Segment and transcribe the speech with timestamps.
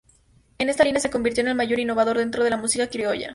[0.57, 3.29] En esta línea se convirtió en el mayor innovador dentro de la música criolla.